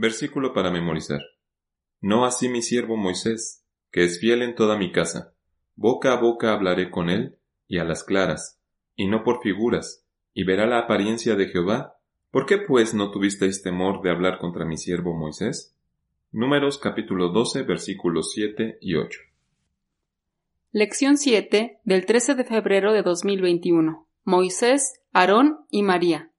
[0.00, 1.20] Versículo para memorizar.
[2.00, 5.34] No así mi siervo Moisés, que es fiel en toda mi casa.
[5.76, 7.36] Boca a boca hablaré con él,
[7.68, 8.58] y a las claras,
[8.96, 11.98] y no por figuras, y verá la apariencia de Jehová.
[12.30, 15.76] ¿Por qué pues no tuvisteis temor de hablar contra mi siervo Moisés?
[16.32, 19.20] Números capítulo 12 versículos 7 y 8.
[20.72, 24.08] Lección 7 del 13 de febrero de 2021.
[24.24, 26.30] Moisés, Aarón y María.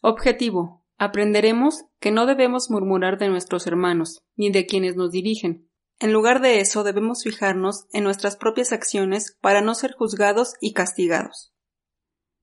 [0.00, 0.83] Objetivo.
[0.96, 5.68] Aprenderemos que no debemos murmurar de nuestros hermanos, ni de quienes nos dirigen.
[6.00, 10.72] En lugar de eso debemos fijarnos en nuestras propias acciones para no ser juzgados y
[10.72, 11.52] castigados.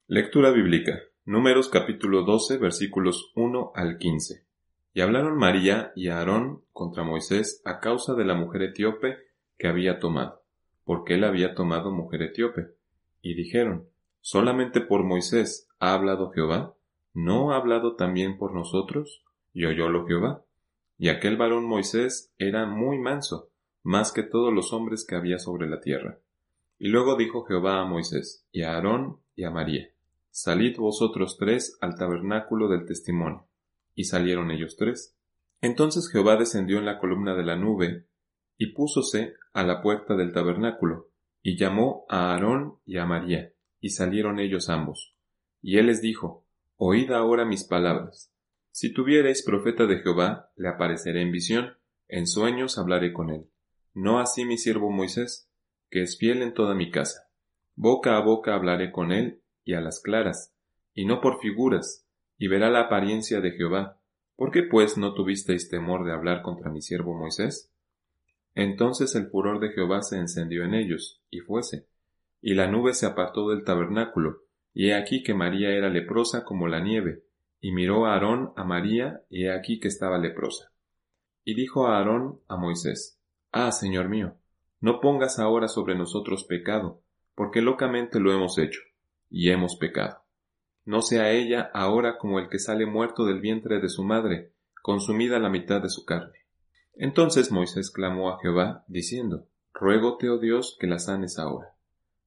[0.08, 1.00] Lectura bíblica.
[1.24, 4.46] Números capítulo 12 versículos 1 al 15.
[4.94, 9.18] Y hablaron María y Aarón contra Moisés a causa de la mujer etíope
[9.58, 10.44] que había tomado,
[10.84, 12.72] porque él había tomado mujer etíope.
[13.22, 13.88] Y dijeron,
[14.20, 16.76] ¿solamente por Moisés ha hablado Jehová?
[17.14, 19.24] ¿No ha hablado también por nosotros?
[19.54, 20.46] Y oyólo Jehová.
[20.98, 23.50] Y aquel varón Moisés era muy manso,
[23.84, 26.20] más que todos los hombres que había sobre la tierra.
[26.78, 29.90] Y luego dijo Jehová a Moisés, y a Aarón, y a María,
[30.30, 33.46] Salid vosotros tres al tabernáculo del testimonio.
[33.96, 35.18] Y salieron ellos tres.
[35.60, 38.06] Entonces Jehová descendió en la columna de la nube,
[38.58, 41.10] y púsose a la puerta del tabernáculo,
[41.44, 45.16] y llamó a Aarón y a María, y salieron ellos ambos.
[45.62, 46.46] Y él les dijo,
[46.84, 48.34] Oíd ahora mis palabras.
[48.72, 53.46] Si tuviereis profeta de Jehová, le apareceré en visión, en sueños hablaré con él.
[53.94, 55.48] No así mi siervo Moisés,
[55.92, 57.30] que es fiel en toda mi casa.
[57.76, 60.56] Boca a boca hablaré con él, y a las claras,
[60.96, 62.08] y no por figuras,
[62.40, 64.02] y verá la apariencia de Jehová.
[64.36, 67.72] ¿Por qué pues no tuvisteis temor de hablar contra mi siervo Moisés?
[68.56, 71.86] Entonces el furor de Jehová se encendió en ellos, y fuese,
[72.42, 76.68] y la nube se apartó del tabernáculo, y he aquí que María era leprosa como
[76.68, 77.24] la nieve,
[77.60, 80.72] y miró a Aarón a María, y he aquí que estaba leprosa.
[81.44, 83.20] Y dijo a Aarón a Moisés,
[83.52, 84.36] Ah, Señor mío,
[84.80, 87.04] no pongas ahora sobre nosotros pecado,
[87.36, 88.82] porque locamente lo hemos hecho
[89.30, 90.24] y hemos pecado.
[90.86, 95.38] No sea ella ahora como el que sale muerto del vientre de su madre, consumida
[95.38, 96.40] la mitad de su carne.
[96.96, 101.76] Entonces Moisés clamó a Jehová, diciendo, Ruégote, oh Dios, que la sanes ahora.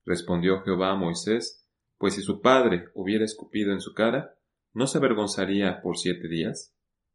[0.05, 1.64] Respondió Jehová a Moisés,
[1.99, 4.37] Pues si su padre hubiera escupido en su cara,
[4.73, 6.75] ¿no se avergonzaría por siete días?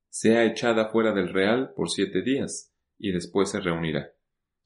[0.09, 4.12] Sea echada fuera del real por siete días, y después se reunirá.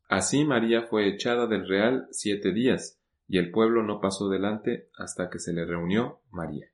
[0.07, 5.29] Así María fue echada del real siete días, y el pueblo no pasó delante hasta
[5.29, 6.67] que se le reunió María.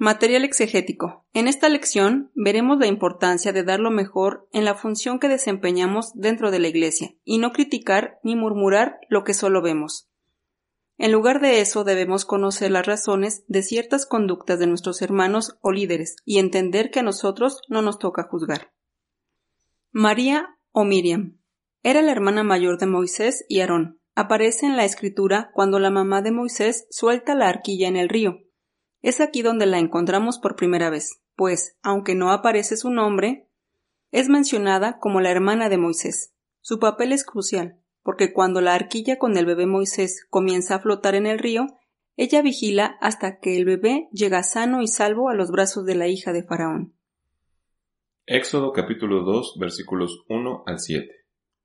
[0.00, 1.26] Material exegético.
[1.32, 6.12] En esta lección veremos la importancia de dar lo mejor en la función que desempeñamos
[6.14, 10.08] dentro de la Iglesia y no criticar ni murmurar lo que solo vemos.
[10.98, 15.70] En lugar de eso debemos conocer las razones de ciertas conductas de nuestros hermanos o
[15.70, 18.72] líderes y entender que a nosotros no nos toca juzgar.
[19.92, 21.38] María o Miriam.
[21.84, 26.22] Era la hermana mayor de Moisés y Aarón aparece en la escritura cuando la mamá
[26.22, 28.40] de Moisés suelta la arquilla en el río.
[29.00, 33.48] Es aquí donde la encontramos por primera vez, pues, aunque no aparece su nombre,
[34.10, 36.34] es mencionada como la hermana de Moisés.
[36.60, 37.77] Su papel es crucial,
[38.08, 41.66] porque cuando la arquilla con el bebé Moisés comienza a flotar en el río,
[42.16, 46.08] ella vigila hasta que el bebé llega sano y salvo a los brazos de la
[46.08, 46.94] hija de Faraón.
[48.24, 51.06] Éxodo capítulo 2 versículos 1 al 7.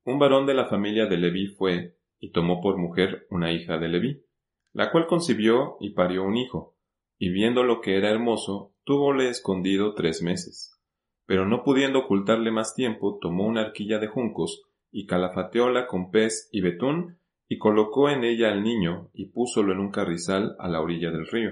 [0.04, 3.88] Un varón de la familia de Leví fue, y tomó por mujer una hija de
[3.88, 4.26] Leví,
[4.74, 6.76] la cual concibió y parió un hijo,
[7.16, 10.78] y viendo lo que era hermoso, túvole escondido tres meses.
[11.24, 16.48] Pero no pudiendo ocultarle más tiempo, tomó una arquilla de juncos, y calafateóla con pez
[16.52, 17.18] y betún,
[17.48, 21.26] y colocó en ella al niño, y púsolo en un carrizal a la orilla del
[21.26, 21.50] río.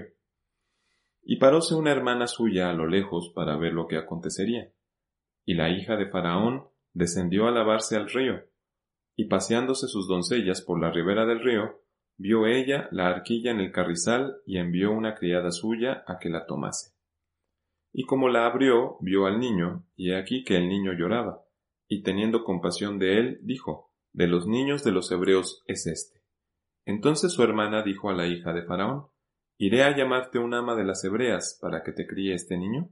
[1.21, 4.71] Y paróse una hermana suya a lo lejos para ver lo que acontecería.
[5.43, 8.45] Y la hija de Faraón descendió a lavarse al río,
[9.17, 11.81] y paseándose sus doncellas por la ribera del río,
[12.15, 16.45] vio ella la arquilla en el carrizal y envió una criada suya a que la
[16.45, 16.93] tomase.
[17.91, 21.42] Y como la abrió, vio al niño, y he aquí que el niño lloraba,
[21.93, 26.23] y teniendo compasión de él, dijo, De los niños de los hebreos es este.
[26.85, 29.07] Entonces su hermana dijo a la hija de Faraón,
[29.57, 32.89] ¿Iré a llamarte un ama de las hebreas para que te críe este niño?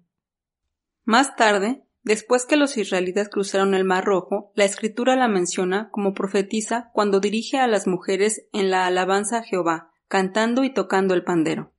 [1.04, 6.16] Más tarde, Después que los israelitas cruzaron el Mar Rojo, la escritura la menciona como
[6.16, 11.24] profetiza cuando dirige a las mujeres en la alabanza a Jehová, cantando y tocando el
[11.24, 11.74] pandero.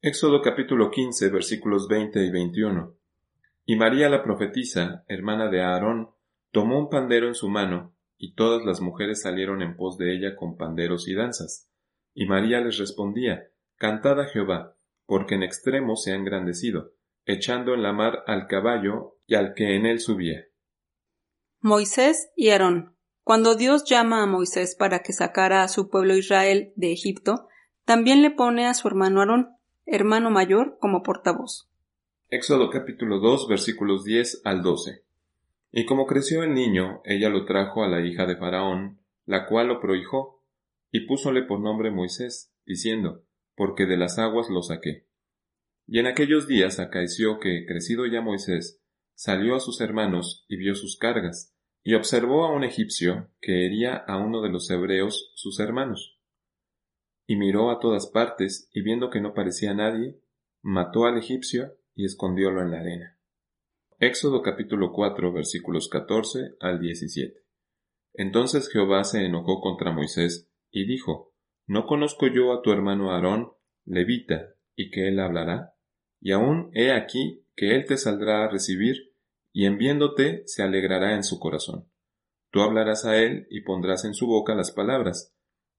[0.00, 2.94] Éxodo capítulo 15 versículos 20 y 21.
[3.66, 6.15] Y María la profetisa, hermana de Aarón,
[6.50, 10.36] tomó un pandero en su mano, y todas las mujeres salieron en pos de ella
[10.36, 11.70] con panderos y danzas.
[12.14, 16.92] Y María les respondía, Cantad a Jehová, porque en extremo se ha engrandecido,
[17.26, 20.46] echando en la mar al caballo y al que en él subía.
[21.60, 22.96] Moisés y Aarón.
[23.22, 27.48] Cuando Dios llama a Moisés para que sacara a su pueblo Israel de Egipto,
[27.84, 29.48] también le pone a su hermano Aarón,
[29.84, 31.68] hermano mayor, como portavoz.
[32.28, 35.05] Éxodo capítulo 2 versículos 10 al 12.
[35.78, 39.68] Y como creció el niño, ella lo trajo a la hija de Faraón, la cual
[39.68, 40.42] lo prohijó,
[40.90, 45.06] y púsole por nombre Moisés, diciendo, porque de las aguas lo saqué.
[45.86, 48.82] Y en aquellos días acaeció que, crecido ya Moisés,
[49.14, 53.96] salió a sus hermanos y vio sus cargas, y observó a un egipcio que hería
[53.96, 56.18] a uno de los hebreos sus hermanos.
[57.26, 60.18] Y miró a todas partes, y viendo que no parecía nadie,
[60.62, 63.15] mató al egipcio y escondiólo en la arena.
[63.98, 67.40] Éxodo capítulo 4 versículos 14 al 17.
[68.12, 71.32] Entonces Jehová se enojó contra Moisés y dijo,
[71.66, 73.52] ¿No conozco yo a tu hermano Aarón,
[73.86, 75.76] levita, y que él hablará?
[76.20, 79.14] Y aún he aquí que él te saldrá a recibir,
[79.50, 81.90] y en viéndote se alegrará en su corazón.
[82.50, 85.34] Tú hablarás a él y pondrás en su boca las palabras,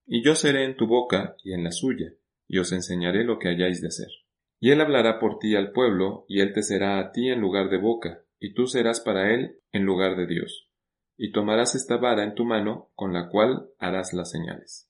[0.08, 2.16] y yo seré en tu boca y en la suya,
[2.48, 4.10] y os enseñaré lo que hayáis de hacer.
[4.60, 7.70] Y él hablará por ti al pueblo, y él te será a ti en lugar
[7.70, 10.70] de boca, y tú serás para él en lugar de Dios.
[11.18, 14.88] Y tomarás esta vara en tu mano, con la cual harás las señales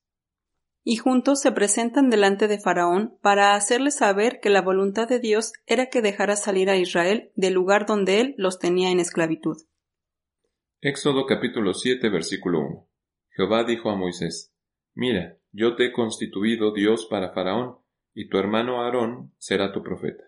[0.90, 5.52] y juntos se presentan delante de Faraón para hacerle saber que la voluntad de Dios
[5.66, 9.58] era que dejara salir a Israel del lugar donde él los tenía en esclavitud.
[10.80, 12.88] Éxodo capítulo 7 versículo 1.
[13.36, 14.54] Jehová dijo a Moisés,
[14.94, 17.76] Mira, yo te he constituido Dios para Faraón,
[18.18, 20.24] y tu hermano Aarón será tu profeta.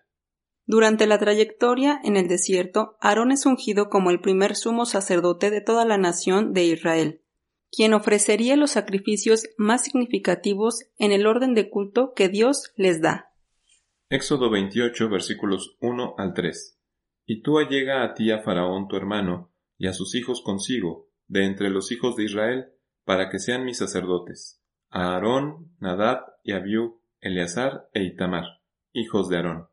[0.66, 5.60] Durante la trayectoria en el desierto, Aarón es ungido como el primer sumo sacerdote de
[5.60, 7.22] toda la nación de Israel
[7.70, 13.32] quien ofrecería los sacrificios más significativos en el orden de culto que Dios les da.
[14.08, 16.78] Éxodo 28 versículos 1 al 3.
[17.26, 21.44] Y tú allega a ti a Faraón tu hermano, y a sus hijos consigo, de
[21.44, 22.72] entre los hijos de Israel,
[23.04, 24.60] para que sean mis sacerdotes,
[24.90, 28.62] a Aarón, Nadab y Abiú, Eleazar e Itamar,
[28.94, 29.68] hijos de Aarón.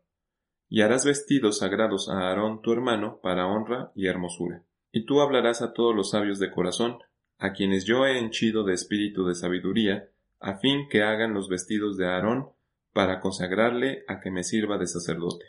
[0.67, 4.63] Y harás vestidos sagrados a Aarón tu hermano para honra y hermosura.
[4.91, 6.97] Y tú hablarás a todos los sabios de corazón,
[7.37, 10.09] a quienes yo he henchido de espíritu de sabiduría,
[10.41, 12.49] a fin que hagan los vestidos de Aarón,
[12.91, 15.45] para consagrarle a que me sirva de sacerdote.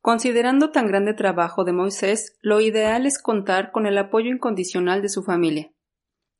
[0.00, 5.08] Considerando tan grande trabajo de Moisés, lo ideal es contar con el apoyo incondicional de
[5.08, 5.72] su familia.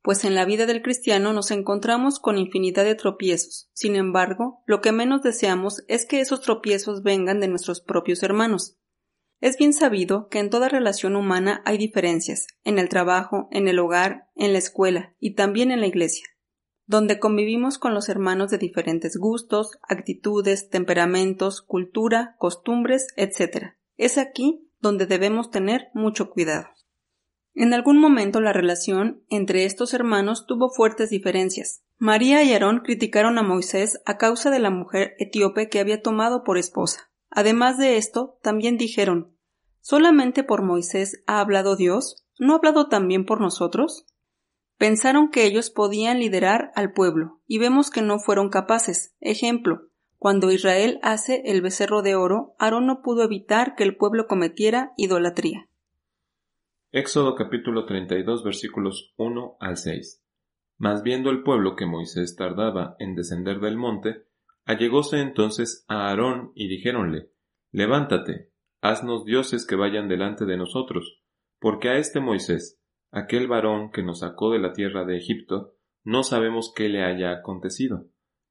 [0.07, 3.69] Pues en la vida del cristiano nos encontramos con infinidad de tropiezos.
[3.73, 8.77] Sin embargo, lo que menos deseamos es que esos tropiezos vengan de nuestros propios hermanos.
[9.41, 13.79] Es bien sabido que en toda relación humana hay diferencias, en el trabajo, en el
[13.79, 16.25] hogar, en la escuela y también en la iglesia,
[16.85, 23.73] donde convivimos con los hermanos de diferentes gustos, actitudes, temperamentos, cultura, costumbres, etc.
[23.97, 26.76] Es aquí donde debemos tener mucho cuidado.
[27.59, 31.81] En algún momento la relación entre estos hermanos tuvo fuertes diferencias.
[31.97, 36.43] María y Aarón criticaron a Moisés a causa de la mujer etíope que había tomado
[36.43, 37.09] por esposa.
[37.31, 39.35] Además de esto, también dijeron
[39.81, 42.27] ¿Solamente por Moisés ha hablado Dios?
[42.37, 44.05] ¿No ha hablado también por nosotros?
[44.77, 49.15] Pensaron que ellos podían liderar al pueblo, y vemos que no fueron capaces.
[49.19, 49.89] Ejemplo,
[50.19, 54.93] cuando Israel hace el becerro de oro, Aarón no pudo evitar que el pueblo cometiera
[54.95, 55.67] idolatría.
[56.99, 60.25] Éxodo capítulo 32 versículos 1 al 6.
[60.79, 64.25] Mas viendo el pueblo que Moisés tardaba en descender del monte,
[64.65, 67.29] Allegóse entonces a Aarón y dijéronle,
[67.71, 68.51] Levántate,
[68.81, 71.21] haznos dioses que vayan delante de nosotros,
[71.59, 76.23] porque a este Moisés, aquel varón que nos sacó de la tierra de Egipto, no
[76.23, 78.07] sabemos qué le haya acontecido.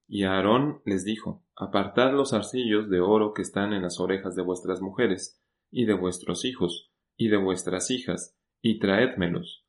[0.06, 4.42] Y Aarón les dijo, Apartad los arcillos de oro que están en las orejas de
[4.42, 9.64] vuestras mujeres, y de vuestros hijos, y de vuestras hijas, y traédmelos.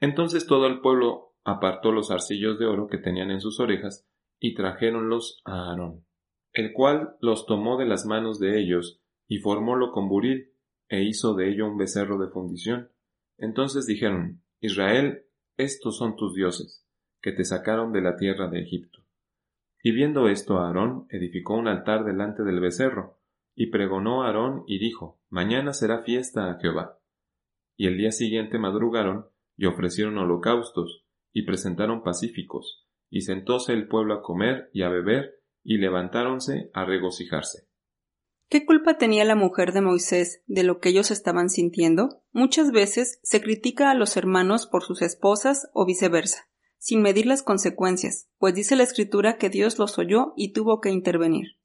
[0.00, 4.06] Entonces todo el pueblo apartó los arcillos de oro que tenían en sus orejas,
[4.40, 6.04] y trajéronlos a Aarón,
[6.52, 10.52] el cual los tomó de las manos de ellos, y formólo con buril,
[10.88, 12.90] e hizo de ello un becerro de fundición.
[13.38, 15.24] Entonces dijeron, Israel,
[15.56, 16.84] estos son tus dioses,
[17.20, 19.00] que te sacaron de la tierra de Egipto.
[19.82, 23.18] Y viendo esto Aarón edificó un altar delante del becerro,
[23.54, 26.98] y pregonó Aarón y dijo, Mañana será fiesta a Jehová.
[27.76, 34.14] Y el día siguiente madrugaron, y ofrecieron holocaustos, y presentaron pacíficos, y sentóse el pueblo
[34.14, 37.68] a comer y a beber, y levantáronse a regocijarse.
[38.48, 42.22] ¿Qué culpa tenía la mujer de Moisés de lo que ellos estaban sintiendo?
[42.32, 47.42] Muchas veces se critica a los hermanos por sus esposas o viceversa, sin medir las
[47.42, 51.61] consecuencias, pues dice la escritura que Dios los oyó y tuvo que intervenir.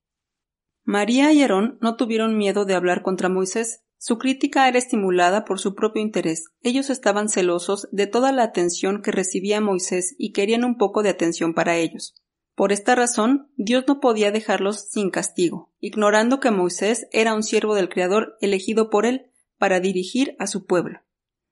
[0.87, 3.83] María y Aarón no tuvieron miedo de hablar contra Moisés.
[3.97, 6.45] Su crítica era estimulada por su propio interés.
[6.61, 11.09] Ellos estaban celosos de toda la atención que recibía Moisés y querían un poco de
[11.09, 12.15] atención para ellos.
[12.55, 17.75] Por esta razón, Dios no podía dejarlos sin castigo, ignorando que Moisés era un siervo
[17.75, 21.01] del Creador elegido por él para dirigir a su pueblo.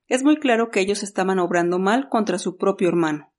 [0.08, 3.34] Es muy claro que ellos estaban obrando mal contra su propio hermano.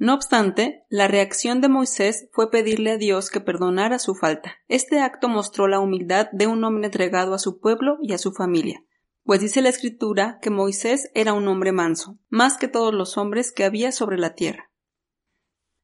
[0.00, 4.54] No obstante, la reacción de Moisés fue pedirle a Dios que perdonara su falta.
[4.66, 8.32] Este acto mostró la humildad de un hombre entregado a su pueblo y a su
[8.32, 8.82] familia,
[9.24, 13.52] pues dice la Escritura que Moisés era un hombre manso, más que todos los hombres
[13.52, 14.70] que había sobre la tierra.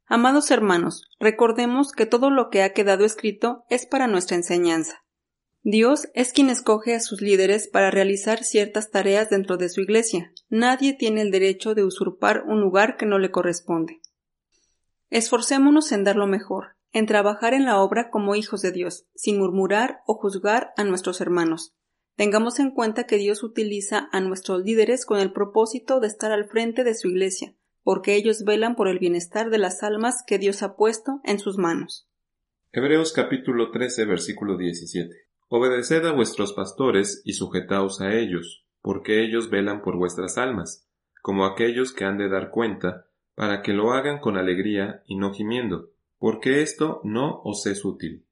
[0.06, 5.04] Amados hermanos, recordemos que todo lo que ha quedado escrito es para nuestra enseñanza.
[5.60, 10.32] Dios es quien escoge a sus líderes para realizar ciertas tareas dentro de su iglesia.
[10.48, 14.00] Nadie tiene el derecho de usurpar un lugar que no le corresponde.
[15.10, 19.38] Esforcémonos en dar lo mejor, en trabajar en la obra como hijos de Dios, sin
[19.38, 21.74] murmurar o juzgar a nuestros hermanos.
[22.16, 26.48] Tengamos en cuenta que Dios utiliza a nuestros líderes con el propósito de estar al
[26.48, 30.62] frente de su iglesia, porque ellos velan por el bienestar de las almas que Dios
[30.62, 32.08] ha puesto en sus manos.
[32.72, 35.14] Hebreos capítulo 13 versículo 17.
[35.48, 40.88] Obedeced a vuestros pastores y sujetaos a ellos, porque ellos velan por vuestras almas,
[41.22, 45.32] como aquellos que han de dar cuenta, para que lo hagan con alegría y no
[45.32, 48.25] gimiendo, porque esto no os es útil.